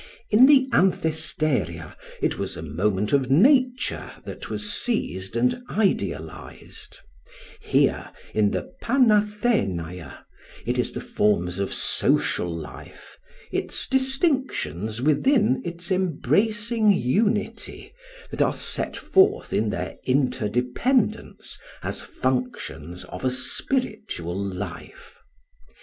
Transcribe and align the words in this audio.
In 0.31 0.47
the 0.47 0.67
Anthesteria 0.73 1.95
it 2.23 2.39
was 2.39 2.57
a 2.57 2.63
moment 2.63 3.13
of 3.13 3.29
nature 3.29 4.09
that 4.25 4.49
was 4.49 4.73
seized 4.73 5.35
and 5.35 5.61
idealized; 5.69 6.97
here, 7.61 8.09
in 8.33 8.49
the 8.49 8.71
Panathenaea, 8.81 10.25
it 10.65 10.79
is 10.79 10.91
the 10.91 11.01
forms 11.01 11.59
of 11.59 11.71
social 11.71 12.49
life, 12.49 13.19
its 13.51 13.87
distinctions 13.87 15.03
within 15.03 15.61
its 15.63 15.91
embracing 15.91 16.91
unity, 16.91 17.93
that 18.31 18.41
are 18.41 18.55
set 18.55 18.97
forth 18.97 19.53
in 19.53 19.69
their 19.69 19.97
interdependence 20.07 21.59
as 21.83 22.01
functions 22.01 23.03
of 23.03 23.23
a 23.23 23.29
spiritual 23.29 24.35
life. 24.43 25.19